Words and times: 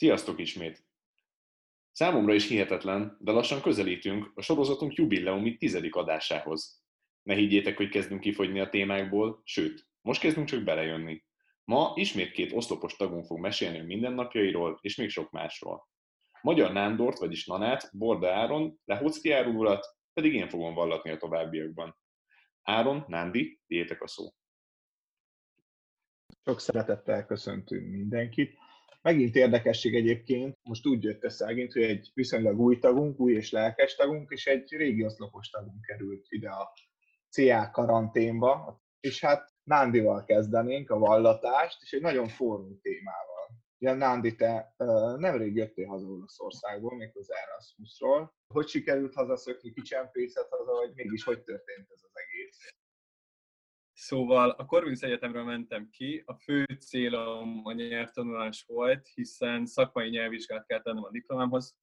Sziasztok 0.00 0.38
ismét! 0.38 0.84
Számomra 1.92 2.34
is 2.34 2.48
hihetetlen, 2.48 3.16
de 3.20 3.32
lassan 3.32 3.62
közelítünk 3.62 4.32
a 4.34 4.42
sorozatunk 4.42 4.94
jubileumi 4.94 5.56
tizedik 5.56 5.94
adásához. 5.94 6.82
Ne 7.22 7.34
higgyétek, 7.34 7.76
hogy 7.76 7.88
kezdünk 7.88 8.20
kifogyni 8.20 8.60
a 8.60 8.68
témákból, 8.68 9.40
sőt, 9.44 9.86
most 10.00 10.20
kezdünk 10.20 10.46
csak 10.46 10.64
belejönni. 10.64 11.24
Ma 11.64 11.92
ismét 11.94 12.30
két 12.30 12.52
oszlopos 12.52 12.96
tagunk 12.96 13.24
fog 13.24 13.38
mesélni 13.38 13.78
a 13.78 13.84
mindennapjairól 13.84 14.78
és 14.80 14.96
még 14.96 15.08
sok 15.08 15.30
másról. 15.30 15.88
Magyar 16.42 16.72
Nándort, 16.72 17.18
vagyis 17.18 17.46
Nanát, 17.46 17.90
Borda 17.92 18.32
Áron, 18.32 18.80
Lehocki 18.84 19.30
Árulat, 19.30 19.86
pedig 20.12 20.34
én 20.34 20.48
fogom 20.48 20.74
vallatni 20.74 21.10
a 21.10 21.16
továbbiakban. 21.16 21.96
Áron, 22.62 23.04
Nándi, 23.08 23.60
tiétek 23.66 24.02
a 24.02 24.08
szó. 24.08 24.34
Sok 26.44 26.60
szeretettel 26.60 27.26
köszöntünk 27.26 27.90
mindenkit. 27.90 28.58
Megint 29.02 29.34
érdekesség 29.34 29.94
egyébként, 29.94 30.58
most 30.62 30.86
úgy 30.86 31.02
jött 31.02 31.24
össze 31.24 31.44
megint, 31.44 31.72
hogy 31.72 31.82
egy 31.82 32.10
viszonylag 32.14 32.60
új 32.60 32.78
tagunk, 32.78 33.20
új 33.20 33.32
és 33.32 33.50
lelkes 33.50 33.94
tagunk, 33.94 34.30
és 34.30 34.46
egy 34.46 34.76
régi 34.76 35.04
oszlopos 35.04 35.50
tagunk 35.50 35.84
került 35.84 36.26
ide 36.28 36.48
a 36.48 36.72
CA 37.28 37.70
karanténba, 37.70 38.82
és 39.00 39.20
hát 39.20 39.48
Nándival 39.62 40.24
kezdenénk 40.24 40.90
a 40.90 40.98
vallatást, 40.98 41.82
és 41.82 41.92
egy 41.92 42.00
nagyon 42.00 42.28
forró 42.28 42.78
témával. 42.82 43.48
Ja, 43.78 43.94
Nándi, 43.94 44.34
te 44.34 44.74
nemrég 45.16 45.56
jöttél 45.56 45.86
haza 45.86 46.06
Olaszországból, 46.06 47.10
az 47.14 47.30
Erasmusról. 47.30 48.34
Hogy 48.54 48.68
sikerült 48.68 49.14
hazaszökni, 49.14 49.72
kicsempészet 49.72 50.48
haza, 50.48 50.72
vagy 50.72 50.94
mégis 50.94 51.24
hogy 51.24 51.42
történt 51.42 51.90
ez 51.90 52.00
az 52.02 52.12
egész? 52.12 52.58
Szóval 54.02 54.50
a 54.50 54.64
Corvinus 54.64 55.00
Egyetemről 55.00 55.44
mentem 55.44 55.88
ki, 55.90 56.22
a 56.26 56.34
fő 56.34 56.64
célom 56.64 57.60
a 57.64 57.72
nyelvtanulás 57.72 58.64
volt, 58.66 59.08
hiszen 59.14 59.66
szakmai 59.66 60.08
nyelvvizsgát 60.08 60.66
kell 60.66 60.80
tennem 60.82 61.04
a 61.04 61.10
diplomámhoz. 61.10 61.76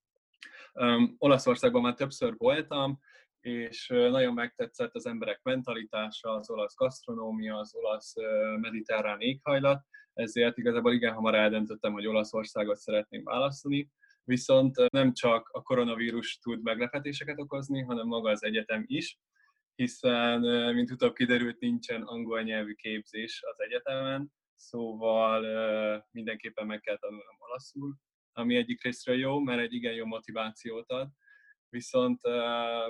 Um, 0.74 1.16
Olaszországban 1.18 1.82
már 1.82 1.94
többször 1.94 2.34
voltam, 2.38 3.00
és 3.40 3.88
nagyon 3.88 4.34
megtetszett 4.34 4.96
az 4.96 5.06
emberek 5.06 5.40
mentalitása, 5.44 6.30
az 6.30 6.50
olasz 6.50 6.76
gasztronómia, 6.76 7.58
az 7.58 7.76
olasz 7.76 8.14
mediterrán 8.62 9.20
éghajlat, 9.20 9.84
ezért 10.14 10.58
igazából 10.58 10.94
igen 10.94 11.14
hamar 11.14 11.36
eldöntöttem, 11.36 11.94
hogy 11.94 12.08
Olaszországot 12.08 12.78
szeretném 12.78 13.24
választani. 13.24 13.90
Viszont 14.24 14.90
nem 14.92 15.14
csak 15.14 15.50
a 15.52 15.62
koronavírus 15.62 16.38
tud 16.38 16.62
meglepetéseket 16.64 17.40
okozni, 17.40 17.82
hanem 17.82 18.08
maga 18.08 18.30
az 18.30 18.44
egyetem 18.44 18.84
is, 18.86 19.18
hiszen, 19.78 20.40
mint 20.74 20.92
utóbb 20.92 21.14
kiderült, 21.14 21.60
nincsen 21.60 22.02
angol 22.02 22.42
nyelvű 22.42 22.74
képzés 22.74 23.44
az 23.52 23.62
egyetemen, 23.62 24.32
szóval 24.56 25.42
mindenképpen 26.12 26.66
meg 26.66 26.80
kell 26.80 26.98
tanulnom 26.98 27.36
olaszul, 27.40 27.96
ami 28.32 28.56
egyik 28.56 28.84
részről 28.84 29.18
jó, 29.18 29.40
mert 29.40 29.60
egy 29.60 29.74
igen 29.74 29.94
jó 29.94 30.06
motivációt 30.06 30.92
ad, 30.92 31.10
viszont 31.70 32.22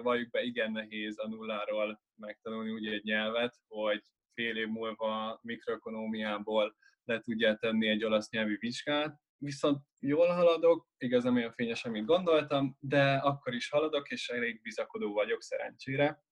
valljuk 0.02 0.30
be, 0.30 0.44
igen 0.44 0.72
nehéz 0.72 1.20
a 1.20 1.28
nulláról 1.28 2.02
megtanulni 2.16 2.72
úgy 2.72 2.88
egy 2.88 3.04
nyelvet, 3.04 3.56
hogy 3.68 4.02
fél 4.34 4.58
év 4.58 4.68
múlva 4.68 5.40
mikroekonómiából 5.42 6.76
le 7.04 7.20
tudja 7.20 7.56
tenni 7.56 7.88
egy 7.88 8.04
olasz 8.04 8.30
nyelvi 8.30 8.56
vizsgát, 8.60 9.20
viszont 9.38 9.82
jól 10.00 10.28
haladok, 10.28 10.88
igaz 10.98 11.24
nem 11.24 11.36
olyan 11.36 11.54
fényes, 11.54 11.86
amit 11.86 12.06
gondoltam, 12.06 12.78
de 12.80 13.14
akkor 13.14 13.54
is 13.54 13.70
haladok, 13.70 14.10
és 14.10 14.30
elég 14.30 14.62
bizakodó 14.62 15.14
vagyok 15.14 15.42
szerencsére. 15.42 16.26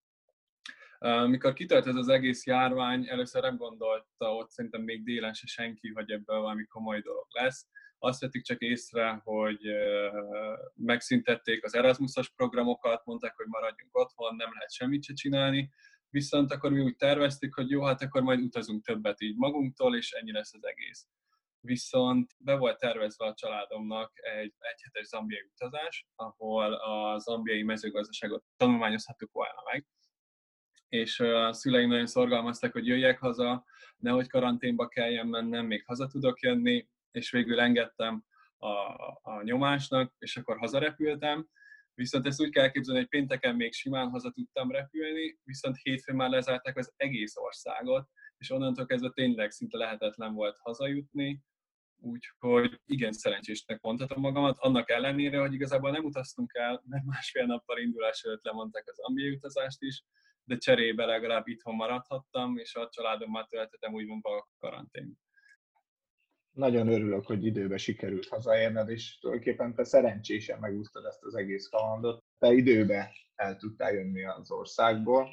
Mikor 1.27 1.53
kitört 1.53 1.87
ez 1.87 1.95
az 1.95 2.07
egész 2.07 2.45
járvány, 2.45 3.07
először 3.09 3.41
nem 3.41 3.57
gondolta 3.57 4.35
ott 4.35 4.49
szerintem 4.49 4.81
még 4.81 5.03
délen 5.03 5.33
se 5.33 5.47
senki, 5.47 5.89
hogy 5.89 6.11
ebből 6.11 6.39
valami 6.39 6.65
komoly 6.65 7.01
dolog 7.01 7.25
lesz. 7.29 7.67
Azt 7.97 8.21
vettük 8.21 8.43
csak 8.43 8.61
észre, 8.61 9.21
hogy 9.23 9.59
megszüntették 10.73 11.63
az 11.63 11.75
Erasmusos 11.75 12.29
programokat, 12.29 13.05
mondták, 13.05 13.35
hogy 13.35 13.45
maradjunk 13.47 13.97
otthon, 13.97 14.35
nem 14.35 14.53
lehet 14.53 14.73
semmit 14.73 15.03
se 15.03 15.13
csinálni, 15.13 15.69
viszont 16.09 16.51
akkor 16.51 16.71
mi 16.71 16.81
úgy 16.81 16.95
terveztük, 16.95 17.53
hogy 17.53 17.69
jó, 17.69 17.83
hát 17.83 18.01
akkor 18.01 18.21
majd 18.21 18.39
utazunk 18.39 18.85
többet 18.85 19.21
így 19.21 19.35
magunktól, 19.35 19.95
és 19.95 20.11
ennyi 20.11 20.31
lesz 20.31 20.53
az 20.53 20.65
egész. 20.65 21.07
Viszont 21.59 22.31
be 22.37 22.55
volt 22.55 22.79
tervezve 22.79 23.25
a 23.25 23.33
családomnak 23.33 24.11
egy 24.15 24.53
egyhetes 24.59 25.05
zambiai 25.07 25.49
utazás, 25.53 26.07
ahol 26.15 26.73
a 26.73 27.19
zambiai 27.19 27.63
mezőgazdaságot 27.63 28.43
tanulmányozhattuk 28.57 29.31
volna 29.31 29.61
meg, 29.71 29.85
és 30.89 31.19
a 31.19 31.53
szüleim 31.53 31.89
nagyon 31.89 32.05
szorgalmaztak, 32.05 32.71
hogy 32.71 32.87
jöjjek 32.87 33.19
haza, 33.19 33.65
nehogy 33.97 34.27
karanténba 34.27 34.87
kelljen 34.87 35.27
mennem, 35.27 35.65
még 35.65 35.85
haza 35.85 36.07
tudok 36.07 36.39
jönni, 36.39 36.87
és 37.11 37.31
végül 37.31 37.59
engedtem 37.59 38.23
a, 38.57 38.67
a 39.21 39.41
nyomásnak, 39.43 40.13
és 40.17 40.37
akkor 40.37 40.57
hazarepültem. 40.57 41.47
Viszont 41.93 42.25
ezt 42.25 42.41
úgy 42.41 42.49
kell 42.49 42.69
képzelni, 42.69 42.99
hogy 42.99 43.09
pénteken 43.09 43.55
még 43.55 43.73
simán 43.73 44.09
haza 44.09 44.31
tudtam 44.31 44.71
repülni, 44.71 45.39
viszont 45.43 45.77
hétfőn 45.81 46.15
már 46.15 46.29
lezárták 46.29 46.77
az 46.77 46.93
egész 46.95 47.35
országot, 47.35 48.09
és 48.37 48.49
onnantól 48.49 48.85
kezdve 48.85 49.09
tényleg 49.09 49.51
szinte 49.51 49.77
lehetetlen 49.77 50.33
volt 50.33 50.57
hazajutni, 50.57 51.43
úgyhogy 52.01 52.81
igen 52.85 53.11
szerencsésnek 53.11 53.81
mondhatom 53.81 54.21
magamat, 54.21 54.57
annak 54.59 54.89
ellenére, 54.89 55.39
hogy 55.39 55.53
igazából 55.53 55.91
nem 55.91 56.03
utaztunk 56.05 56.53
el, 56.53 56.83
mert 56.85 57.03
másfél 57.05 57.45
nappal 57.45 57.77
indulás 57.77 58.23
előtt 58.23 58.43
lemondták 58.43 58.83
az 58.87 58.99
ambiai 58.99 59.35
utazást 59.35 59.81
is, 59.81 60.03
de 60.45 60.57
cserébe 60.57 61.05
legalább 61.05 61.47
itthon 61.47 61.75
maradhattam, 61.75 62.57
és 62.57 62.75
a 62.75 62.89
családommal 62.91 63.45
töltöttem 63.49 63.93
úgymond 63.93 64.25
a 64.25 64.47
karantén. 64.57 65.13
Nagyon 66.51 66.87
örülök, 66.87 67.25
hogy 67.25 67.45
időbe 67.45 67.77
sikerült 67.77 68.27
hazaérned, 68.27 68.89
és 68.89 69.19
tulajdonképpen 69.19 69.75
te 69.75 69.83
szerencsésen 69.83 70.59
megúsztad 70.59 71.05
ezt 71.05 71.23
az 71.23 71.35
egész 71.35 71.67
kalandot. 71.67 72.23
Te 72.37 72.53
időbe 72.53 73.11
el 73.35 73.55
tudtál 73.55 73.93
jönni 73.93 74.23
az 74.23 74.51
országból. 74.51 75.29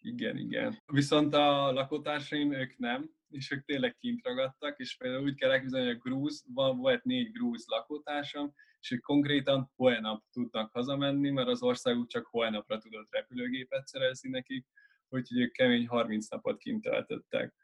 Igen, 0.00 0.36
igen. 0.36 0.82
Viszont 0.92 1.34
a 1.34 1.72
lakótársaim, 1.72 2.52
ők 2.52 2.78
nem, 2.78 3.10
és 3.28 3.50
ők 3.50 3.64
tényleg 3.64 3.96
kint 3.96 4.24
ragadtak, 4.24 4.78
és 4.78 4.96
például 4.96 5.24
úgy 5.24 5.34
kell 5.34 5.50
elképzelni, 5.50 5.86
hogy 5.86 5.96
a 5.96 6.08
grúz, 6.08 6.44
van, 6.54 6.76
volt 6.76 7.04
négy 7.04 7.32
grúz 7.32 7.64
lakótársam, 7.66 8.54
és 8.84 8.90
ők 8.90 9.02
konkrétan 9.02 9.70
holnap 9.76 10.22
tudnak 10.32 10.72
hazamenni, 10.72 11.30
mert 11.30 11.48
az 11.48 11.62
országuk 11.62 12.08
csak 12.08 12.26
holnapra 12.26 12.78
tudott 12.78 13.10
repülőgépet 13.10 13.86
szerezni 13.86 14.30
nekik, 14.30 14.66
úgyhogy 15.08 15.40
ők 15.40 15.52
kemény 15.52 15.86
30 15.86 16.28
napot 16.28 16.58
kint 16.58 16.82
töltöttek. 16.82 17.54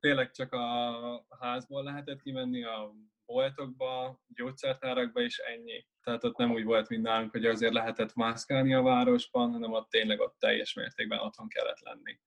Tényleg 0.00 0.30
csak 0.30 0.52
a 0.52 1.26
házból 1.40 1.82
lehetett 1.82 2.22
kimenni 2.22 2.64
a 2.64 2.92
boltokba, 3.26 4.20
gyógyszertárakba, 4.34 5.20
és 5.20 5.38
ennyi. 5.38 5.86
Tehát 6.02 6.24
ott 6.24 6.36
nem 6.36 6.50
úgy 6.52 6.64
volt, 6.64 6.88
mint 6.88 7.02
nálunk, 7.02 7.30
hogy 7.30 7.46
azért 7.46 7.72
lehetett 7.72 8.14
mászkálni 8.14 8.74
a 8.74 8.82
városban, 8.82 9.50
hanem 9.50 9.72
ott 9.72 9.90
tényleg 9.90 10.20
ott 10.20 10.36
teljes 10.38 10.74
mértékben 10.74 11.18
otthon 11.18 11.48
kellett 11.48 11.80
lenni. 11.80 12.20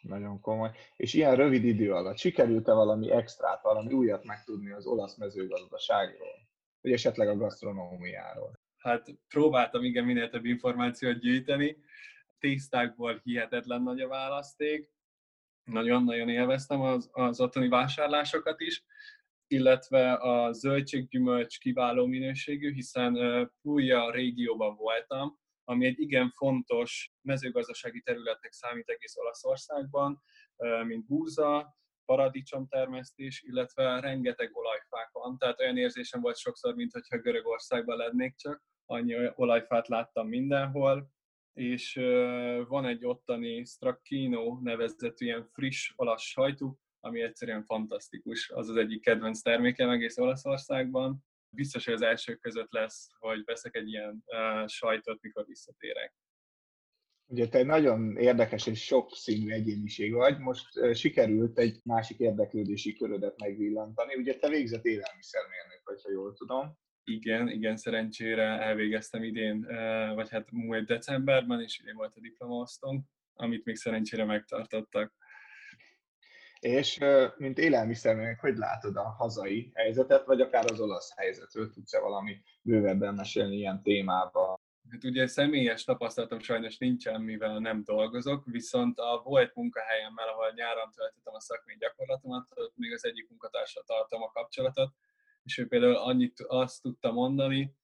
Nagyon 0.00 0.40
komoly. 0.40 0.70
És 0.96 1.14
ilyen 1.14 1.36
rövid 1.36 1.64
idő 1.64 1.92
alatt 1.94 2.18
sikerült-e 2.18 2.72
valami 2.72 3.10
extrát, 3.10 3.62
valami 3.62 3.92
újat 3.92 4.24
megtudni 4.24 4.70
az 4.70 4.86
olasz 4.86 5.16
mezőgazdaságról? 5.16 6.33
Vagy 6.84 6.92
esetleg 6.92 7.28
a 7.28 7.36
gasztronómiáról? 7.36 8.60
Hát 8.76 9.14
próbáltam 9.28 9.84
igen 9.84 10.04
minél 10.04 10.28
több 10.28 10.44
információt 10.44 11.18
gyűjteni. 11.18 11.76
Tésztákból 12.38 13.20
hihetetlen 13.22 13.82
nagy 13.82 14.00
a 14.00 14.08
választék. 14.08 14.92
Nagyon-nagyon 15.64 16.28
élveztem 16.28 16.80
az, 16.80 17.08
az 17.12 17.40
ottani 17.40 17.68
vásárlásokat 17.68 18.60
is, 18.60 18.84
illetve 19.46 20.12
a 20.12 20.52
zöldséggyümölcs 20.52 21.58
kiváló 21.58 22.06
minőségű, 22.06 22.72
hiszen 22.72 23.14
Puglia 23.62 24.10
régióban 24.10 24.76
voltam, 24.76 25.38
ami 25.64 25.86
egy 25.86 26.00
igen 26.00 26.30
fontos 26.30 27.12
mezőgazdasági 27.20 28.00
területnek 28.00 28.52
számít 28.52 28.88
egész 28.88 29.16
Olaszországban, 29.16 30.22
mint 30.86 31.06
búza, 31.06 31.76
paradicsomtermesztés, 32.04 33.42
illetve 33.42 34.00
rengeteg 34.00 34.56
olajfák 34.56 35.08
van. 35.12 35.38
Tehát 35.38 35.60
olyan 35.60 35.76
érzésem 35.76 36.20
volt 36.20 36.36
sokszor, 36.36 36.74
mintha 36.74 37.18
Görögországban 37.18 37.96
lennék 37.96 38.34
csak. 38.36 38.62
Annyi 38.86 39.30
olajfát 39.34 39.88
láttam 39.88 40.28
mindenhol, 40.28 41.10
és 41.52 41.94
van 42.68 42.86
egy 42.86 43.06
ottani 43.06 43.64
Stracchino 43.64 44.58
nevezetű 44.62 45.24
ilyen 45.24 45.48
friss 45.52 45.92
olasz 45.96 46.22
sajtuk, 46.22 46.78
ami 47.00 47.20
egyszerűen 47.20 47.64
fantasztikus. 47.64 48.50
Az 48.50 48.68
az 48.68 48.76
egyik 48.76 49.02
kedvenc 49.02 49.40
termékem 49.40 49.90
egész 49.90 50.18
Olaszországban. 50.18 51.24
Biztos, 51.48 51.84
hogy 51.84 51.94
az 51.94 52.02
elsők 52.02 52.40
között 52.40 52.72
lesz, 52.72 53.10
hogy 53.18 53.44
veszek 53.44 53.76
egy 53.76 53.88
ilyen 53.88 54.24
uh, 54.26 54.66
sajtot, 54.66 55.20
mikor 55.20 55.44
visszatérek. 55.46 56.14
Ugye 57.26 57.48
te 57.48 57.58
egy 57.58 57.66
nagyon 57.66 58.16
érdekes 58.16 58.66
és 58.66 58.84
sokszínű 58.84 59.50
egyéniség 59.50 60.12
vagy, 60.12 60.38
most 60.38 60.94
sikerült 60.94 61.58
egy 61.58 61.80
másik 61.84 62.18
érdeklődési 62.18 62.92
körödet 62.92 63.40
megvillantani. 63.40 64.14
Ugye 64.14 64.36
te 64.36 64.48
végzett 64.48 64.84
élelmiszermérnök 64.84 65.80
vagy, 65.84 66.02
ha 66.02 66.10
jól 66.10 66.34
tudom. 66.34 66.78
Igen, 67.04 67.48
igen, 67.48 67.76
szerencsére 67.76 68.42
elvégeztem 68.42 69.22
idén, 69.22 69.66
vagy 70.14 70.30
hát 70.30 70.50
múlt 70.50 70.86
decemberben, 70.86 71.60
és 71.60 71.78
idén 71.78 71.94
volt 71.94 72.16
a 72.16 72.20
diplomaosztom, 72.20 73.04
amit 73.34 73.64
még 73.64 73.76
szerencsére 73.76 74.24
megtartottak. 74.24 75.12
És 76.60 76.98
mint 77.36 77.58
élelmiszermérnök, 77.58 78.40
hogy 78.40 78.56
látod 78.56 78.96
a 78.96 79.02
hazai 79.02 79.70
helyzetet, 79.74 80.26
vagy 80.26 80.40
akár 80.40 80.64
az 80.70 80.80
olasz 80.80 81.16
helyzetről? 81.16 81.70
Tudsz-e 81.70 82.00
valami 82.00 82.42
bővebben 82.62 83.14
mesélni 83.14 83.56
ilyen 83.56 83.82
témában? 83.82 84.62
Hát 84.90 85.04
ugye 85.04 85.26
személyes 85.26 85.84
tapasztalatom 85.84 86.38
sajnos 86.38 86.78
nincsen, 86.78 87.20
mivel 87.20 87.58
nem 87.58 87.84
dolgozok, 87.84 88.44
viszont 88.44 88.98
a 88.98 89.20
volt 89.24 89.54
munkahelyemmel, 89.54 90.28
ahol 90.28 90.52
nyáron 90.54 90.90
töltöttem 90.90 91.34
a 91.34 91.40
szakmai 91.40 91.76
gyakorlatomat, 91.78 92.48
ott 92.54 92.76
még 92.76 92.92
az 92.92 93.04
egyik 93.04 93.28
munkatársra 93.28 93.82
tartom 93.82 94.22
a 94.22 94.30
kapcsolatot, 94.30 94.94
és 95.42 95.58
ő 95.58 95.66
például 95.66 95.96
annyit 95.96 96.40
azt 96.40 96.82
tudta 96.82 97.12
mondani, 97.12 97.74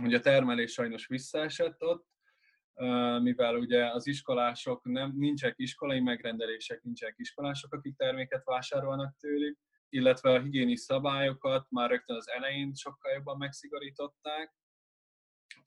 hogy 0.00 0.14
a 0.14 0.20
termelés 0.20 0.72
sajnos 0.72 1.06
visszaesett 1.06 1.82
ott, 1.82 2.06
mivel 3.20 3.56
ugye 3.56 3.90
az 3.90 4.06
iskolások, 4.06 4.84
nem, 4.84 5.12
nincsenek 5.16 5.58
iskolai 5.58 6.00
megrendelések, 6.00 6.82
nincsenek 6.82 7.14
iskolások, 7.18 7.74
akik 7.74 7.96
terméket 7.96 8.44
vásárolnak 8.44 9.16
tőlük, 9.16 9.58
illetve 9.88 10.30
a 10.30 10.40
higiénis 10.40 10.80
szabályokat 10.80 11.66
már 11.70 11.90
rögtön 11.90 12.16
az 12.16 12.28
elején 12.28 12.74
sokkal 12.74 13.12
jobban 13.12 13.36
megszigorították. 13.36 14.54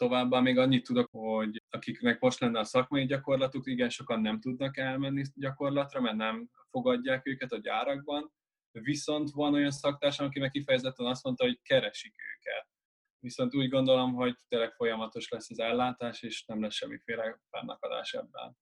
Továbbá 0.04 0.40
még 0.40 0.58
annyit 0.58 0.84
tudok, 0.84 1.10
hogy 1.12 1.64
akiknek 1.70 2.20
most 2.20 2.40
lenne 2.40 2.60
a 2.60 2.64
szakmai 2.64 3.06
gyakorlatuk, 3.06 3.68
igen 3.68 3.90
sokan 3.90 4.22
nem 4.22 4.40
tudnak 4.40 4.78
elmenni 4.78 5.24
gyakorlatra, 5.36 6.02
mert 6.02 6.16
nem 6.16 6.50
fogadják 6.70 7.28
őket 7.28 7.52
a 7.52 7.60
gyárakban, 7.60 8.34
viszont 8.72 9.32
van 9.32 9.54
olyan 9.54 9.72
szaktársam, 9.72 10.26
aki 10.26 10.40
meg 10.40 10.52
kifejezetten 10.52 11.06
azt 11.06 11.24
mondta, 11.24 11.44
hogy 11.44 11.60
keresik 11.62 12.16
őket 12.36 12.68
viszont 13.20 13.56
úgy 13.56 13.70
gondolom, 13.70 14.14
hogy 14.14 14.38
tényleg 14.48 14.72
folyamatos 14.72 15.30
lesz 15.30 15.50
az 15.50 15.60
ellátás, 15.60 16.22
és 16.22 16.46
nem 16.46 16.62
lesz 16.62 16.74
semmiféle 16.74 17.40
fennakadás 17.50 18.14
ebben. 18.14 18.58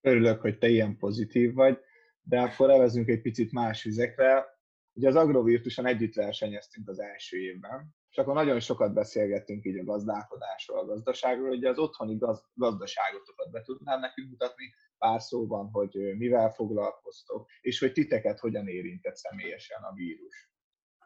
Örülök, 0.00 0.40
hogy 0.40 0.58
te 0.58 0.68
ilyen 0.68 0.96
pozitív 0.96 1.54
vagy, 1.54 1.78
de 2.22 2.40
akkor 2.40 2.70
evezünk 2.70 3.08
egy 3.08 3.20
picit 3.20 3.52
más 3.52 3.82
vizekre. 3.82 4.44
Ugye 4.92 5.08
az 5.08 5.16
Agrovirtuson 5.16 5.86
együtt 5.86 6.14
versenyeztünk 6.14 6.88
az 6.88 6.98
első 6.98 7.36
évben, 7.36 7.96
és 8.18 8.24
akkor 8.24 8.36
nagyon 8.36 8.60
sokat 8.60 8.92
beszélgettünk 8.92 9.64
így 9.64 9.78
a 9.78 9.84
gazdálkodásról, 9.84 10.78
a 10.78 10.84
gazdaságról, 10.84 11.48
hogy 11.48 11.64
az 11.64 11.78
otthoni 11.78 12.16
gaz- 12.16 12.44
gazdaságotokat 12.54 13.50
be 13.50 13.62
tudnám 13.62 14.00
nekünk 14.00 14.30
mutatni 14.30 14.74
pár 14.98 15.20
szóban, 15.20 15.68
hogy 15.72 16.14
mivel 16.16 16.50
foglalkoztok, 16.50 17.48
és 17.60 17.78
hogy 17.78 17.92
titeket 17.92 18.38
hogyan 18.38 18.68
érintett 18.68 19.16
személyesen 19.16 19.82
a 19.82 19.92
vírus. 19.92 20.50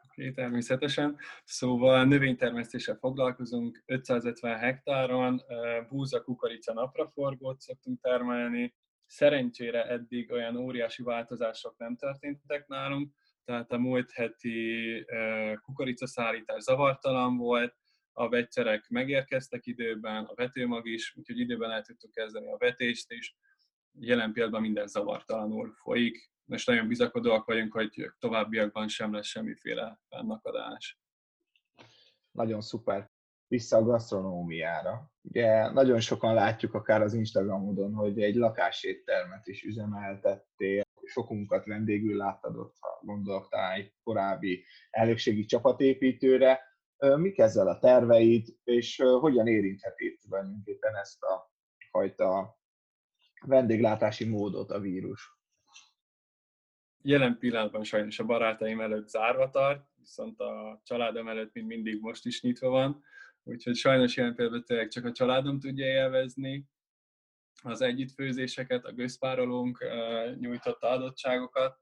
Oké, 0.07 0.31
természetesen. 0.31 1.17
Szóval 1.43 2.05
növénytermesztéssel 2.05 2.95
foglalkozunk, 2.95 3.83
550 3.85 4.57
hektáron, 4.57 5.41
búza, 5.89 6.23
kukorica, 6.23 6.73
napraforgót 6.73 7.59
szoktunk 7.59 8.01
termelni. 8.01 8.75
Szerencsére 9.05 9.85
eddig 9.87 10.31
olyan 10.31 10.55
óriási 10.55 11.03
változások 11.03 11.77
nem 11.77 11.95
történtek 11.95 12.67
nálunk, 12.67 13.13
tehát 13.45 13.71
a 13.71 13.77
múlt 13.77 14.11
heti 14.11 15.05
kukoricaszállítás 15.61 16.61
zavartalan 16.61 17.37
volt, 17.37 17.75
a 18.15 18.29
vegyszerek 18.29 18.89
megérkeztek 18.89 19.65
időben, 19.65 20.23
a 20.23 20.33
vetőmag 20.33 20.87
is, 20.87 21.15
úgyhogy 21.15 21.39
időben 21.39 21.71
el 21.71 21.81
tudtuk 21.81 22.11
kezdeni 22.11 22.51
a 22.51 22.57
vetést 22.57 23.11
is. 23.11 23.35
Jelen 23.99 24.33
pillanatban 24.33 24.61
minden 24.61 24.87
zavartalanul 24.87 25.73
folyik, 25.73 26.31
és 26.47 26.65
nagyon 26.65 26.87
bizakodóak 26.87 27.45
vagyunk, 27.45 27.73
hogy 27.73 28.11
továbbiakban 28.19 28.87
sem 28.87 29.13
lesz 29.13 29.25
semmiféle 29.25 29.99
fennakadás. 30.09 30.99
Nagyon 32.31 32.61
szuper. 32.61 33.11
Vissza 33.47 33.77
a 33.77 33.83
gasztronómiára. 33.83 35.11
Ugye 35.21 35.71
nagyon 35.71 35.99
sokan 35.99 36.33
látjuk 36.33 36.73
akár 36.73 37.01
az 37.01 37.13
Instagramodon, 37.13 37.93
hogy 37.93 38.21
egy 38.21 38.35
lakáséttermet 38.35 39.47
is 39.47 39.63
üzemeltettél, 39.63 40.82
sokunkat 41.05 41.65
vendégül 41.65 42.17
láttad 42.17 42.55
ott, 42.55 42.75
ha 42.79 42.99
gondolok 43.01 43.49
talán 43.49 43.71
egy 43.71 43.93
korábbi 44.03 44.63
elnökségi 44.89 45.45
csapatépítőre. 45.45 46.59
Mik 46.97 47.37
ezzel 47.37 47.67
a 47.67 47.79
terveid, 47.79 48.47
és 48.63 49.01
hogyan 49.19 49.47
érintheti 49.47 50.17
tulajdonképpen 50.21 50.95
ezt 50.95 51.23
a 51.23 51.51
fajta 51.89 52.57
vendéglátási 53.45 54.25
módot 54.25 54.71
a 54.71 54.79
vírus? 54.79 55.41
Jelen 57.01 57.37
pillanatban 57.37 57.83
sajnos 57.83 58.19
a 58.19 58.25
barátaim 58.25 58.81
előtt 58.81 59.07
zárva 59.07 59.49
tart, 59.49 59.87
viszont 59.95 60.39
a 60.39 60.81
családom 60.83 61.27
előtt 61.27 61.53
mind 61.53 61.67
mindig 61.67 62.01
most 62.01 62.25
is 62.25 62.41
nyitva 62.41 62.69
van, 62.69 63.03
úgyhogy 63.43 63.75
sajnos 63.75 64.15
jelen 64.15 64.35
pillanatban 64.35 64.89
csak 64.89 65.05
a 65.05 65.11
családom 65.11 65.59
tudja 65.59 65.85
élvezni 65.85 66.67
az 67.63 67.81
együttfőzéseket, 67.81 68.85
a 68.85 68.91
gőzpárolónk 68.91 69.85
nyújtotta 70.39 70.89
adottságokat, 70.89 71.81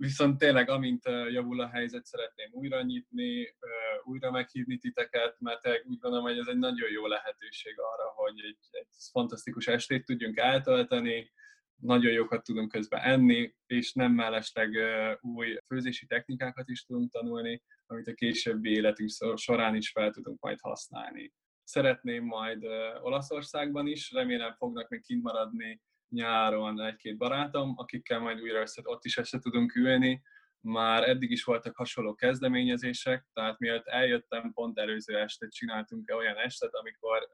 Viszont 0.00 0.38
tényleg, 0.38 0.68
amint 0.68 1.04
javul 1.30 1.60
a 1.60 1.68
helyzet, 1.68 2.04
szeretném 2.04 2.48
újra 2.52 2.82
nyitni, 2.82 3.56
újra 4.04 4.30
meghívni 4.30 4.78
titeket, 4.78 5.36
mert 5.38 5.66
úgy 5.66 5.98
gondolom, 5.98 6.24
hogy 6.24 6.38
ez 6.38 6.46
egy 6.46 6.58
nagyon 6.58 6.90
jó 6.90 7.06
lehetőség 7.06 7.74
arra, 7.80 8.08
hogy 8.14 8.40
egy, 8.44 8.58
egy 8.70 8.86
fantasztikus 9.10 9.66
estét 9.66 10.04
tudjunk 10.04 10.36
eltölteni, 10.36 11.32
nagyon 11.80 12.12
jókat 12.12 12.42
tudunk 12.42 12.72
közben 12.72 13.00
enni, 13.00 13.54
és 13.66 13.92
nem 13.92 14.12
mellesleg 14.12 14.76
új 15.20 15.58
főzési 15.66 16.06
technikákat 16.06 16.68
is 16.68 16.84
tudunk 16.84 17.10
tanulni, 17.10 17.62
amit 17.86 18.08
a 18.08 18.14
későbbi 18.14 18.70
életünk 18.70 19.10
során 19.36 19.74
is 19.74 19.90
fel 19.90 20.10
tudunk 20.10 20.40
majd 20.40 20.58
használni. 20.60 21.32
Szeretném 21.68 22.24
majd 22.24 22.64
Olaszországban 23.00 23.86
is, 23.86 24.12
remélem 24.12 24.54
fognak 24.54 24.88
még 24.88 25.02
kint 25.02 25.22
maradni 25.22 25.82
nyáron 26.08 26.80
egy-két 26.80 27.16
barátom, 27.16 27.74
akikkel 27.76 28.18
majd 28.18 28.40
újra 28.40 28.60
össze, 28.60 28.80
ott 28.84 29.04
is 29.04 29.16
össze 29.16 29.38
tudunk 29.38 29.74
ülni. 29.74 30.22
Már 30.60 31.08
eddig 31.08 31.30
is 31.30 31.44
voltak 31.44 31.76
hasonló 31.76 32.14
kezdeményezések, 32.14 33.26
tehát 33.32 33.58
mielőtt 33.58 33.86
eljöttem, 33.86 34.52
pont 34.52 34.78
előző 34.78 35.18
este 35.18 35.48
csináltunk 35.48 36.10
olyan 36.16 36.36
estet, 36.36 36.74
amikor 36.74 37.28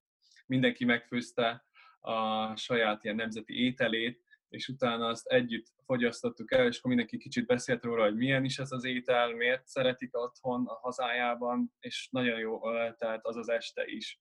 mindenki 0.47 0.85
megfőzte 0.85 1.65
a 2.01 2.57
saját 2.57 3.05
ilyen 3.05 3.17
nemzeti 3.17 3.65
ételét, 3.65 4.23
és 4.49 4.69
utána 4.69 5.06
azt 5.06 5.26
együtt 5.26 5.67
fogyasztottuk 5.87 6.52
el, 6.52 6.67
és 6.67 6.79
akkor 6.79 6.88
mindenki 6.91 7.19
kicsit 7.19 7.46
beszélt 7.46 7.82
róla, 7.82 8.05
hogy 8.05 8.17
milyen 8.17 8.44
is 8.44 8.58
ez 8.58 8.73
az 8.73 8.85
étel, 8.85 9.35
miért 9.35 9.67
szeretik 9.67 10.17
otthon 10.17 10.67
a 10.67 10.75
hazájában, 10.75 11.73
és 11.81 12.08
nagyon 12.11 12.38
jó 12.38 12.61
tehát 12.99 13.26
az 13.26 13.37
az 13.37 13.49
este 13.49 13.85
is. 13.87 14.20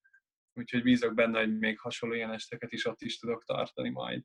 Úgyhogy 0.54 0.84
bízok 0.84 1.14
benne, 1.14 1.40
hogy 1.40 1.58
még 1.58 1.80
hasonló 1.80 2.16
ilyen 2.16 2.32
esteket 2.32 2.72
is 2.72 2.86
ott 2.86 3.02
is 3.02 3.20
tudok 3.20 3.44
tartani 3.44 3.90
majd. 3.90 4.24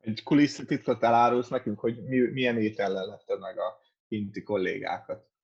Egy 0.00 0.22
kulisszatitkot 0.22 1.02
elárulsz 1.02 1.48
nekünk, 1.48 1.78
hogy 1.78 2.04
mi, 2.04 2.18
milyen 2.18 2.58
étellel 2.58 3.06
letted 3.06 3.40
meg 3.40 3.58
a 3.58 3.80
kinti 4.08 4.42
kollégákat? 4.42 5.35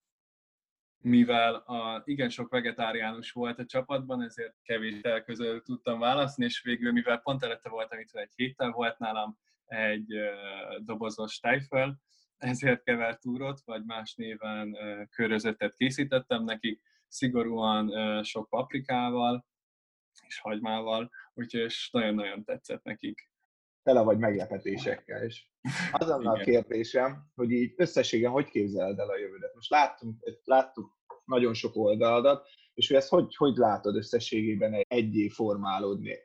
Mivel 1.02 1.54
a, 1.54 2.02
igen 2.04 2.28
sok 2.28 2.50
vegetáriánus 2.50 3.30
volt 3.30 3.58
a 3.58 3.64
csapatban, 3.64 4.22
ezért 4.22 4.54
kevés 4.62 5.00
közül 5.24 5.62
tudtam 5.62 5.98
választani, 5.98 6.46
és 6.46 6.62
végül, 6.62 6.92
mivel 6.92 7.18
pont 7.18 7.42
előtte 7.42 7.68
voltam 7.68 7.98
itt, 7.98 8.12
egy 8.12 8.32
héttel 8.34 8.70
volt 8.70 8.98
nálam 8.98 9.38
egy 9.64 10.14
dobozos 10.78 11.38
tejföl, 11.38 11.96
ezért 12.36 12.82
kevert 12.82 13.20
túrot, 13.20 13.60
vagy 13.64 13.84
más 13.84 14.14
néven 14.14 14.76
körözöttet 15.10 15.74
készítettem 15.74 16.44
nekik, 16.44 16.82
szigorúan 17.08 17.92
sok 18.24 18.48
paprikával 18.48 19.46
és 20.26 20.40
hagymával, 20.40 21.10
úgyhogy 21.34 21.74
nagyon-nagyon 21.90 22.44
tetszett 22.44 22.82
nekik. 22.82 23.31
Tele 23.82 24.00
vagy 24.00 24.18
meglepetésekkel 24.18 25.24
is. 25.24 25.50
Az 25.92 26.08
a 26.08 26.32
kérdésem, 26.32 27.30
hogy 27.34 27.50
így 27.50 27.72
összességen 27.76 28.30
hogy 28.30 28.48
képzeled 28.48 28.98
el 28.98 29.08
a 29.08 29.18
jövődet? 29.18 29.54
Most 29.54 29.70
láttunk, 29.70 30.16
láttuk 30.44 31.00
nagyon 31.24 31.54
sok 31.54 31.76
oldaladat, 31.76 32.48
és 32.74 32.88
hogy 32.88 32.96
ezt 32.96 33.08
hogy, 33.08 33.36
hogy 33.36 33.56
látod 33.56 33.96
összességében 33.96 34.84
egyé 34.88 35.28
formálódni? 35.28 36.18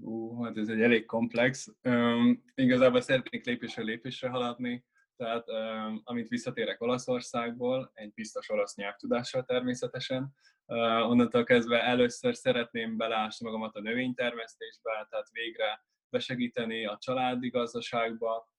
Ú, 0.00 0.42
hát 0.42 0.56
ez 0.56 0.68
egy 0.68 0.80
elég 0.80 1.04
komplex. 1.04 1.68
Um, 1.82 2.44
igazából 2.54 3.00
szeretnék 3.00 3.44
lépésről 3.44 3.84
lépésre 3.84 4.28
haladni, 4.28 4.84
tehát 5.16 5.48
um, 5.48 6.00
amit 6.04 6.28
visszatérek 6.28 6.80
Olaszországból, 6.80 7.90
egy 7.94 8.12
biztos 8.12 8.50
olasz 8.50 8.76
nyelvtudással 8.76 9.44
természetesen, 9.44 10.34
uh, 10.66 11.10
onnantól 11.10 11.44
kezdve 11.44 11.82
először 11.82 12.36
szeretném 12.36 12.96
beleásni 12.96 13.46
magamat 13.46 13.76
a 13.76 13.80
növénytermesztésbe, 13.80 15.06
tehát 15.10 15.30
végre 15.30 15.84
besegíteni 16.12 16.86
a 16.86 16.98
családi 17.00 17.48
gazdaságba, 17.48 18.50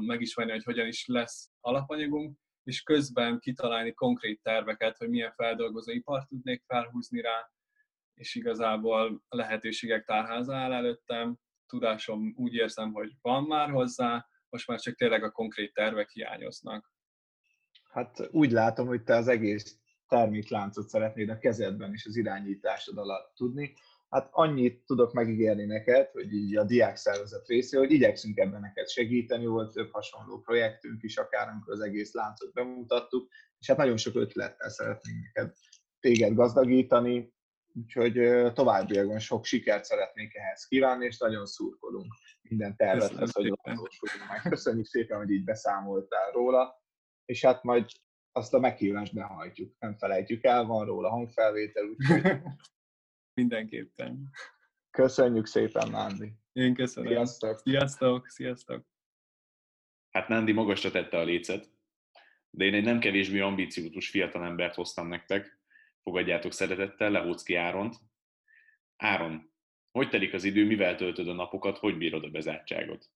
megismerni, 0.00 0.52
hogy 0.52 0.64
hogyan 0.64 0.86
is 0.86 1.06
lesz 1.06 1.50
alapanyagunk, 1.60 2.38
és 2.64 2.82
közben 2.82 3.38
kitalálni 3.38 3.92
konkrét 3.92 4.42
terveket, 4.42 4.96
hogy 4.96 5.08
milyen 5.08 5.32
feldolgozó 5.32 5.92
ipart 5.92 6.28
tudnék 6.28 6.62
felhúzni 6.66 7.20
rá, 7.20 7.50
és 8.14 8.34
igazából 8.34 9.22
lehetőségek 9.28 10.04
tárháza 10.04 10.56
áll 10.56 10.72
előttem, 10.72 11.38
tudásom 11.66 12.34
úgy 12.36 12.54
érzem, 12.54 12.92
hogy 12.92 13.12
van 13.20 13.44
már 13.44 13.70
hozzá, 13.70 14.26
most 14.48 14.66
már 14.66 14.80
csak 14.80 14.94
tényleg 14.94 15.24
a 15.24 15.30
konkrét 15.30 15.72
tervek 15.74 16.10
hiányoznak. 16.10 16.92
Hát 17.90 18.28
úgy 18.30 18.50
látom, 18.50 18.86
hogy 18.86 19.02
te 19.02 19.14
az 19.14 19.28
egész 19.28 19.78
termékláncot 20.08 20.88
szeretnéd 20.88 21.28
a 21.28 21.38
kezedben 21.38 21.92
és 21.92 22.06
az 22.06 22.16
irányításod 22.16 22.98
alatt 22.98 23.34
tudni, 23.34 23.74
Hát 24.10 24.28
annyit 24.30 24.84
tudok 24.86 25.12
megígérni 25.12 25.64
neked, 25.64 26.10
hogy 26.10 26.32
így 26.32 26.56
a 26.56 26.64
diák 26.64 26.96
szervezet 26.96 27.46
részé, 27.46 27.76
hogy 27.76 27.90
igyekszünk 27.90 28.38
ebben 28.38 28.60
neked 28.60 28.88
segíteni, 28.88 29.46
volt 29.46 29.72
több 29.72 29.92
hasonló 29.92 30.40
projektünk 30.40 31.02
is, 31.02 31.16
akár 31.16 31.48
amikor 31.48 31.72
az 31.72 31.80
egész 31.80 32.12
láncot 32.12 32.52
bemutattuk, 32.52 33.28
és 33.58 33.66
hát 33.66 33.76
nagyon 33.76 33.96
sok 33.96 34.14
ötlettel 34.14 34.68
szeretnénk 34.68 35.18
neked 35.22 35.52
téged 36.00 36.34
gazdagítani, 36.34 37.32
úgyhogy 37.72 38.12
továbbiakban 38.52 39.18
sok 39.18 39.44
sikert 39.44 39.84
szeretnék 39.84 40.34
ehhez 40.34 40.66
kívánni, 40.66 41.04
és 41.04 41.18
nagyon 41.18 41.46
szurkolunk 41.46 42.12
minden 42.42 42.76
tervethez, 42.76 43.32
hogy 43.32 43.52
valósuljunk 43.62 44.28
meg. 44.28 44.40
Köszönjük 44.50 44.86
szépen, 44.86 45.18
hogy 45.18 45.30
így 45.30 45.44
beszámoltál 45.44 46.30
róla, 46.30 46.82
és 47.24 47.44
hát 47.44 47.62
majd 47.62 47.86
azt 48.32 48.54
a 48.54 48.58
meghívást 48.58 49.14
behajtjuk, 49.14 49.74
nem 49.78 49.96
felejtjük 49.96 50.44
el, 50.44 50.64
van 50.64 50.86
róla 50.86 51.08
hangfelvétel, 51.08 51.84
úgyhogy 51.84 52.22
Mindenképpen. 53.40 54.30
Köszönjük 54.90 55.46
szépen, 55.46 55.90
Nándi. 55.90 56.32
Én 56.52 56.74
köszönöm. 56.74 57.10
Sziasztok. 57.10 57.58
Sziasztok, 57.58 58.28
sziasztok. 58.28 58.86
Hát 60.10 60.28
Nándi 60.28 60.52
magasra 60.52 60.90
tette 60.90 61.18
a 61.18 61.24
lécet, 61.24 61.70
de 62.50 62.64
én 62.64 62.74
egy 62.74 62.84
nem 62.84 62.98
kevésbé 62.98 63.40
ambiciózus 63.40 64.08
fiatalembert 64.10 64.74
hoztam 64.74 65.08
nektek. 65.08 65.58
Fogadjátok 66.02 66.52
szeretettel 66.52 67.10
Lehócki 67.10 67.54
Áront. 67.54 67.96
Áron, 68.96 69.52
hogy 69.90 70.08
telik 70.08 70.32
az 70.32 70.44
idő, 70.44 70.66
mivel 70.66 70.96
töltöd 70.96 71.28
a 71.28 71.32
napokat, 71.32 71.78
hogy 71.78 71.96
bírod 71.96 72.24
a 72.24 72.30
bezártságot? 72.30 73.10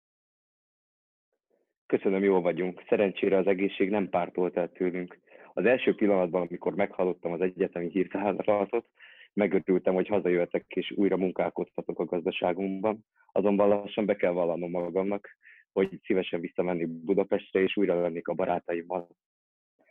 Köszönöm, 1.87 2.23
jól 2.23 2.41
vagyunk. 2.41 2.83
Szerencsére 2.89 3.37
az 3.37 3.47
egészség 3.47 3.91
nem 3.91 4.09
pártolt 4.09 4.57
el 4.57 4.73
tőlünk. 4.73 5.19
Az 5.55 5.65
első 5.65 5.95
pillanatban, 5.95 6.47
amikor 6.47 6.75
meghallottam 6.75 7.33
az 7.33 7.41
egyetemi 7.41 7.91
hírtálatot, 7.91 8.89
megörültem, 9.35 9.95
hogy 9.95 10.07
hazajöttek 10.07 10.65
és 10.69 10.91
újra 10.91 11.17
munkálkodhatok 11.17 11.99
a 11.99 12.05
gazdaságunkban. 12.05 13.07
Azonban 13.33 13.69
lassan 13.69 14.07
be 14.07 14.17
kell 14.17 14.33
vallanom 14.33 14.71
magamnak, 14.71 15.37
hogy 15.73 16.01
szívesen 16.03 16.41
visszamenni 16.41 16.85
Budapestre, 16.85 17.61
és 17.61 17.77
újra 17.77 18.01
lennék 18.01 18.29
a 18.29 18.35
barátaimmal. 18.35 19.09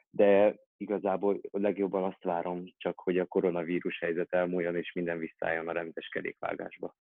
De 0.09 0.55
igazából 0.77 1.41
legjobban 1.51 2.03
azt 2.03 2.23
várom 2.23 2.63
csak, 2.77 2.99
hogy 2.99 3.19
a 3.19 3.25
koronavírus 3.25 3.99
helyzet 3.99 4.33
elmúljon, 4.33 4.75
és 4.75 4.91
minden 4.93 5.19
visszaálljon 5.19 5.67
a 5.67 5.71
rendes 5.71 6.07
kerékvágásba. 6.07 6.95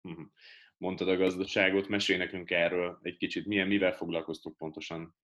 Mhm. 0.00 0.22
Mondtad 0.76 1.08
a 1.08 1.16
gazdaságot, 1.16 1.88
mesélj 1.88 2.18
nekünk 2.18 2.50
erről 2.50 2.98
egy 3.02 3.16
kicsit, 3.16 3.46
milyen, 3.46 3.68
mivel 3.68 3.92
foglalkoztok 3.92 4.56
pontosan? 4.56 5.14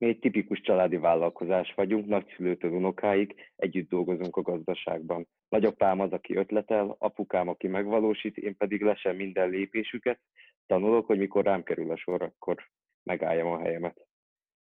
Mi 0.00 0.08
egy 0.08 0.18
tipikus 0.18 0.60
családi 0.60 0.96
vállalkozás 0.96 1.74
vagyunk, 1.74 2.06
nagyszülőtől 2.06 2.70
unokáig 2.70 3.34
együtt 3.56 3.88
dolgozunk 3.88 4.36
a 4.36 4.42
gazdaságban. 4.42 5.26
Nagyapám 5.48 6.00
az, 6.00 6.12
aki 6.12 6.36
ötletel, 6.36 6.96
apukám, 6.98 7.48
aki 7.48 7.66
megvalósít, 7.66 8.36
én 8.36 8.56
pedig 8.56 8.82
lesem 8.82 9.16
minden 9.16 9.50
lépésüket, 9.50 10.20
tanulok, 10.66 11.06
hogy 11.06 11.18
mikor 11.18 11.44
rám 11.44 11.62
kerül 11.62 11.90
a 11.90 11.96
sor, 11.96 12.22
akkor 12.22 12.68
megálljam 13.02 13.46
a 13.46 13.60
helyemet. 13.60 14.06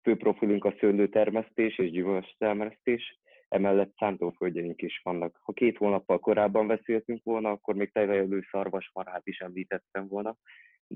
Fő 0.02 0.18
profilunk 0.18 0.66
a 0.66 0.76
szőlőtermesztés 0.80 1.78
és 1.78 1.92
gyümölcstermesztés, 1.92 3.20
emellett 3.48 3.96
szántóföldjeink 3.98 4.82
is 4.82 5.02
vannak. 5.04 5.40
Ha 5.42 5.54
két 5.54 5.78
hónappal 5.78 6.20
korábban 6.20 6.68
beszéltünk 6.68 7.24
volna, 7.24 7.50
akkor 7.50 7.76
még 7.76 7.92
tejelő 7.92 8.44
szarvasmarhát 8.52 9.28
is 9.28 9.40
említettem 9.40 10.08
volna, 10.08 10.38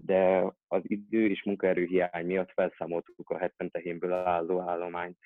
de 0.04 0.54
az 0.68 0.82
idő 0.84 1.30
és 1.30 1.44
munkaerő 1.44 1.86
hiány 1.86 2.26
miatt 2.26 2.52
felszámoltuk 2.52 3.30
a 3.30 3.38
70 3.38 3.72
tehénből 3.72 4.14
álló 4.14 4.60
állományt. 4.60 5.18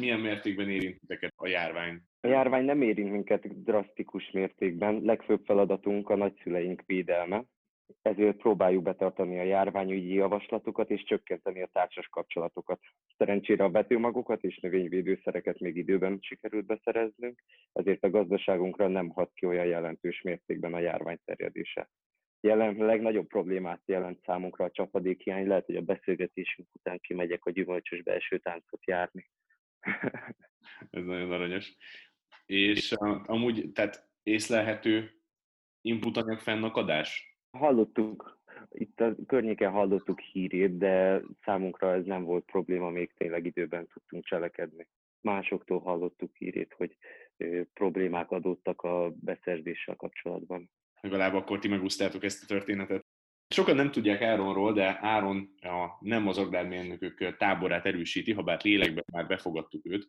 Milyen 0.00 0.20
mértékben 0.20 0.70
érint 0.70 1.00
titeket 1.00 1.32
a 1.36 1.48
járvány? 1.48 2.02
A 2.20 2.26
járvány 2.26 2.64
nem 2.64 2.82
érint 2.82 3.10
minket 3.10 3.62
drasztikus 3.62 4.30
mértékben, 4.30 5.00
legfőbb 5.02 5.44
feladatunk 5.44 6.08
a 6.08 6.16
nagyszüleink 6.16 6.82
védelme, 6.86 7.44
ezért 8.02 8.36
próbáljuk 8.36 8.82
betartani 8.82 9.38
a 9.38 9.42
járványügyi 9.42 10.14
javaslatokat 10.14 10.90
és 10.90 11.02
csökkenteni 11.02 11.62
a 11.62 11.68
társas 11.72 12.06
kapcsolatokat. 12.06 12.80
Szerencsére 13.16 13.64
a 13.64 13.68
betőmagokat 13.68 14.42
és 14.42 14.58
növényvédőszereket 14.58 15.58
még 15.58 15.76
időben 15.76 16.18
sikerült 16.20 16.66
beszereznünk, 16.66 17.42
ezért 17.72 18.04
a 18.04 18.10
gazdaságunkra 18.10 18.88
nem 18.88 19.08
hat 19.08 19.30
ki 19.34 19.46
olyan 19.46 19.66
jelentős 19.66 20.22
mértékben 20.22 20.74
a 20.74 20.78
járvány 20.78 21.18
terjedése 21.24 21.88
jelen 22.44 22.76
legnagyobb 22.76 23.26
problémát 23.26 23.82
jelent 23.86 24.22
számunkra 24.24 24.64
a 24.64 24.70
csapadékhiány. 24.70 25.46
Lehet, 25.46 25.66
hogy 25.66 25.76
a 25.76 25.80
beszélgetésünk 25.80 26.68
után 26.72 27.00
kimegyek 27.00 27.44
a 27.44 27.50
gyümölcsös 27.50 28.02
belső 28.02 28.38
táncot 28.38 28.86
járni. 28.86 29.30
Ez 30.90 31.04
nagyon 31.04 31.32
aranyos. 31.32 31.76
És 32.46 32.92
amúgy, 33.24 33.72
tehát 33.72 34.08
észlelhető 34.22 35.10
inputanyag 35.80 36.38
fennakadás? 36.38 37.38
Hallottuk, 37.50 38.40
itt 38.70 39.00
a 39.00 39.14
környéken 39.26 39.70
hallottuk 39.70 40.20
hírét, 40.20 40.78
de 40.78 41.22
számunkra 41.44 41.92
ez 41.92 42.04
nem 42.04 42.24
volt 42.24 42.44
probléma, 42.44 42.90
még 42.90 43.12
tényleg 43.16 43.46
időben 43.46 43.86
tudtunk 43.92 44.24
cselekedni. 44.24 44.88
Másoktól 45.20 45.80
hallottuk 45.80 46.36
hírét, 46.36 46.74
hogy 46.76 46.96
problémák 47.72 48.30
adottak 48.30 48.82
a 48.82 49.10
beszerzéssel 49.20 49.96
kapcsolatban 49.96 50.70
legalább 51.04 51.34
akkor 51.34 51.58
ti 51.58 51.68
megúsztátok 51.68 52.24
ezt 52.24 52.42
a 52.42 52.46
történetet. 52.46 53.04
Sokan 53.48 53.76
nem 53.76 53.90
tudják 53.90 54.22
Áronról, 54.22 54.72
de 54.72 54.98
Áron 55.00 55.54
a 55.60 55.96
nem 56.00 56.28
az 56.28 56.38
agrármérnökök 56.38 57.36
táborát 57.36 57.86
erősíti, 57.86 58.32
ha 58.32 58.42
bár 58.42 58.60
lélekben 58.62 59.04
már 59.12 59.26
befogadtuk 59.26 59.86
őt. 59.86 60.08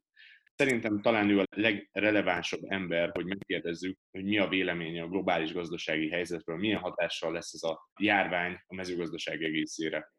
Szerintem 0.56 1.02
talán 1.02 1.30
ő 1.30 1.40
a 1.40 1.46
legrelevánsabb 1.50 2.62
ember, 2.64 3.10
hogy 3.14 3.26
megkérdezzük, 3.26 3.98
hogy 4.12 4.24
mi 4.24 4.38
a 4.38 4.48
véleménye 4.48 5.02
a 5.02 5.08
globális 5.08 5.54
gazdasági 5.54 6.10
helyzetről, 6.10 6.58
milyen 6.58 6.80
hatással 6.80 7.32
lesz 7.32 7.54
ez 7.54 7.64
a 7.64 7.90
járvány 8.00 8.60
a 8.68 8.76
mezőgazdaság 8.76 9.44
egészére. 9.44 10.14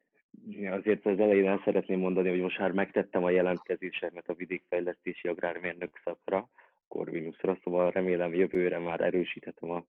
Azért 0.70 1.06
az 1.06 1.18
elején 1.18 1.48
el 1.48 1.62
szeretném 1.64 1.98
mondani, 1.98 2.28
hogy 2.28 2.40
most 2.40 2.58
már 2.58 2.72
megtettem 2.72 3.24
a 3.24 3.30
jelentkezésemet 3.30 4.28
a 4.28 4.34
vidékfejlesztési 4.34 5.28
agrármérnök 5.28 6.00
szakra, 6.04 6.50
Corvinusra, 6.88 7.58
szóval 7.62 7.90
remélem 7.90 8.34
jövőre 8.34 8.78
már 8.78 9.00
erősíthetem 9.00 9.70
a 9.70 9.86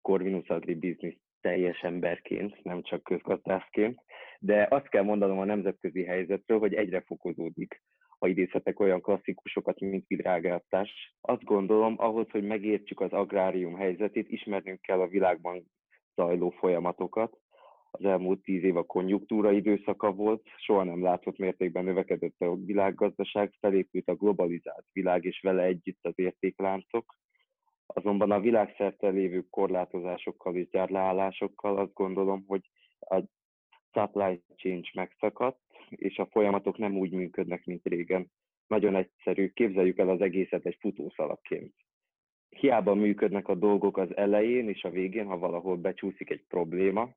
Corvinus 0.00 0.46
Business 0.46 1.16
teljes 1.40 1.80
emberként, 1.80 2.62
nem 2.62 2.82
csak 2.82 3.02
közgazdászként, 3.02 4.00
de 4.38 4.66
azt 4.70 4.88
kell 4.88 5.02
mondanom 5.02 5.38
a 5.38 5.44
nemzetközi 5.44 6.04
helyzetről, 6.04 6.58
hogy 6.58 6.74
egyre 6.74 7.00
fokozódik 7.00 7.82
ha 8.24 8.30
idézhetek 8.30 8.80
olyan 8.80 9.00
klasszikusokat, 9.00 9.80
mint 9.80 10.06
virágáltás. 10.06 11.14
Azt 11.20 11.44
gondolom, 11.44 11.94
ahhoz, 11.96 12.30
hogy 12.30 12.44
megértsük 12.44 13.00
az 13.00 13.12
agrárium 13.12 13.74
helyzetét, 13.74 14.28
ismernünk 14.28 14.80
kell 14.80 15.00
a 15.00 15.08
világban 15.08 15.70
zajló 16.14 16.50
folyamatokat. 16.50 17.38
Az 17.90 18.04
elmúlt 18.04 18.42
tíz 18.42 18.62
év 18.62 18.76
a 18.76 18.82
konjunktúra 18.82 19.52
időszaka 19.52 20.12
volt, 20.12 20.42
soha 20.56 20.84
nem 20.84 21.02
látott 21.02 21.38
mértékben 21.38 21.84
növekedett 21.84 22.34
a 22.38 22.54
világgazdaság, 22.54 23.52
felépült 23.60 24.08
a 24.08 24.14
globalizált 24.14 24.86
világ, 24.92 25.24
és 25.24 25.40
vele 25.40 25.62
együtt 25.62 26.04
az 26.06 26.14
értékláncok. 26.16 27.14
Azonban 27.86 28.30
a 28.30 28.40
világszerte 28.40 29.08
lévő 29.08 29.46
korlátozásokkal 29.50 30.56
és 30.56 30.68
gyárleállásokkal 30.68 31.78
azt 31.78 31.92
gondolom, 31.92 32.44
hogy 32.46 32.70
a 33.00 33.22
supply 33.92 34.42
change 34.56 34.88
megszakadt, 34.94 35.60
és 35.88 36.18
a 36.18 36.26
folyamatok 36.26 36.78
nem 36.78 36.96
úgy 36.96 37.12
működnek, 37.12 37.64
mint 37.64 37.86
régen. 37.86 38.30
Nagyon 38.66 38.94
egyszerű, 38.94 39.48
képzeljük 39.48 39.98
el 39.98 40.08
az 40.08 40.20
egészet 40.20 40.66
egy 40.66 40.76
futószalagként. 40.80 41.74
Hiába 42.48 42.94
működnek 42.94 43.48
a 43.48 43.54
dolgok 43.54 43.96
az 43.96 44.16
elején 44.16 44.68
és 44.68 44.84
a 44.84 44.90
végén, 44.90 45.26
ha 45.26 45.38
valahol 45.38 45.76
becsúszik 45.76 46.30
egy 46.30 46.44
probléma, 46.48 47.08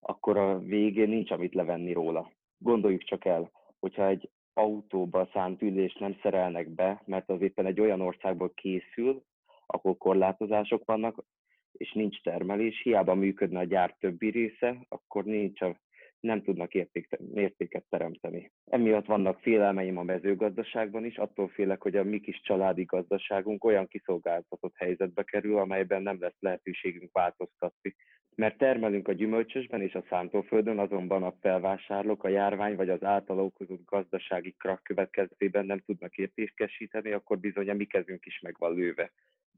akkor 0.00 0.36
a 0.36 0.58
végén 0.58 1.08
nincs 1.08 1.30
amit 1.30 1.54
levenni 1.54 1.92
róla. 1.92 2.32
Gondoljuk 2.58 3.02
csak 3.02 3.24
el, 3.24 3.50
hogyha 3.78 4.06
egy 4.06 4.30
autóba 4.52 5.28
szánt 5.32 5.62
ülést 5.62 5.98
nem 5.98 6.18
szerelnek 6.22 6.68
be, 6.68 7.02
mert 7.04 7.30
az 7.30 7.40
éppen 7.40 7.66
egy 7.66 7.80
olyan 7.80 8.00
országból 8.00 8.52
készül, 8.54 9.22
ahol 9.66 9.96
korlátozások 9.96 10.84
vannak, 10.84 11.24
és 11.72 11.92
nincs 11.92 12.22
termelés, 12.22 12.82
hiába 12.82 13.14
működne 13.14 13.58
a 13.58 13.64
gyár 13.64 13.96
többi 14.00 14.30
része, 14.30 14.86
akkor 14.88 15.24
nincs 15.24 15.60
a, 15.60 15.76
nem 16.20 16.42
tudnak 16.42 16.74
érték, 16.74 17.08
értéket 17.34 17.84
teremteni. 17.88 18.52
Emiatt 18.64 19.06
vannak 19.06 19.40
félelmeim 19.40 19.96
a 19.96 20.02
mezőgazdaságban 20.02 21.04
is, 21.04 21.16
attól 21.16 21.48
félek, 21.48 21.82
hogy 21.82 21.96
a 21.96 22.04
mi 22.04 22.20
kis 22.20 22.40
családi 22.40 22.84
gazdaságunk 22.84 23.64
olyan 23.64 23.86
kiszolgáltatott 23.86 24.76
helyzetbe 24.76 25.22
kerül, 25.22 25.58
amelyben 25.58 26.02
nem 26.02 26.16
lesz 26.20 26.36
lehetőségünk 26.38 27.12
változtatni. 27.12 27.94
Mert 28.34 28.58
termelünk 28.58 29.08
a 29.08 29.12
gyümölcsösben 29.12 29.80
és 29.80 29.94
a 29.94 30.04
szántóföldön, 30.08 30.78
azonban 30.78 31.22
a 31.22 31.34
felvásárlók 31.40 32.24
a 32.24 32.28
járvány 32.28 32.76
vagy 32.76 32.90
az 32.90 33.02
által 33.02 33.38
okozott 33.38 33.84
gazdasági 33.84 34.54
krak 34.58 34.82
következtében 34.82 35.66
nem 35.66 35.78
tudnak 35.78 36.16
értékesíteni, 36.16 37.12
akkor 37.12 37.38
bizony 37.38 37.70
a 37.70 37.74
mi 37.74 37.84
kezünk 37.84 38.26
is 38.26 38.40
meg 38.40 38.54
van 38.58 38.74
lőve 38.74 39.12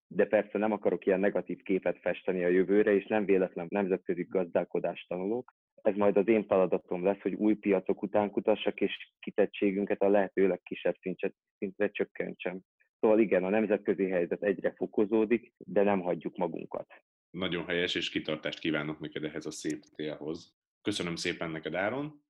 de 0.09 0.25
persze 0.25 0.59
nem 0.59 0.73
akarok 0.73 1.07
ilyen 1.07 1.21
negatív 1.21 1.63
képet 1.63 1.99
festeni 2.01 2.45
a 2.45 2.49
jövőre, 2.49 2.95
és 2.95 3.07
nem 3.07 3.25
véletlen 3.25 3.67
nemzetközi 3.69 4.27
gazdálkodást 4.29 5.09
tanulok. 5.09 5.55
Ez 5.83 5.95
majd 5.95 6.17
az 6.17 6.29
én 6.29 6.47
feladatom 6.47 7.05
lesz, 7.05 7.21
hogy 7.21 7.35
új 7.35 7.55
piacok 7.55 8.03
után 8.03 8.31
kutassak, 8.31 8.81
és 8.81 9.13
kitettségünket 9.21 10.03
a 10.03 10.09
lehető 10.09 10.49
legkisebb 10.49 10.97
szintre, 11.01 11.33
szintre 11.59 11.91
csökkentsem. 11.91 12.61
Szóval 13.01 13.19
igen, 13.19 13.45
a 13.45 13.49
nemzetközi 13.49 14.09
helyzet 14.09 14.43
egyre 14.43 14.73
fokozódik, 14.77 15.53
de 15.59 15.83
nem 15.83 16.01
hagyjuk 16.01 16.37
magunkat. 16.37 16.87
Nagyon 17.31 17.67
helyes, 17.67 17.95
és 17.95 18.11
kitartást 18.11 18.59
kívánok 18.59 19.01
neked 19.01 19.25
ehhez 19.25 19.47
a 19.47 19.51
szép 19.51 19.81
télhoz. 19.97 20.57
Köszönöm 20.83 21.17
szépen 21.17 21.51
neked, 21.51 21.75
Áron. 21.75 22.23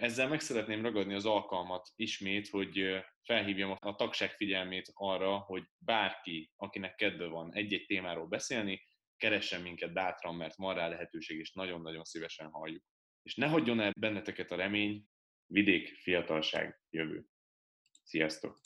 Ezzel 0.00 0.28
meg 0.28 0.40
szeretném 0.40 0.82
ragadni 0.82 1.14
az 1.14 1.24
alkalmat 1.24 1.88
ismét, 1.96 2.48
hogy 2.48 3.04
felhívjam 3.22 3.76
a 3.80 3.94
tagság 3.94 4.30
figyelmét 4.30 4.90
arra, 4.94 5.38
hogy 5.38 5.62
bárki, 5.78 6.52
akinek 6.56 6.94
kedve 6.94 7.26
van 7.26 7.54
egy-egy 7.54 7.86
témáról 7.86 8.26
beszélni, 8.26 8.82
keressen 9.16 9.62
minket 9.62 9.92
bátran, 9.92 10.34
mert 10.34 10.56
van 10.56 10.74
rá 10.74 10.88
lehetőség, 10.88 11.38
és 11.38 11.52
nagyon-nagyon 11.52 12.04
szívesen 12.04 12.50
halljuk. 12.50 12.84
És 13.22 13.34
ne 13.34 13.46
hagyjon 13.46 13.80
el 13.80 13.92
benneteket 13.98 14.50
a 14.50 14.56
remény, 14.56 15.04
vidék, 15.46 15.88
fiatalság, 15.88 16.80
jövő. 16.90 17.26
Sziasztok! 18.02 18.60